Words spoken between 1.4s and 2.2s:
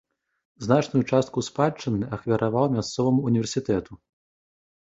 спадчыны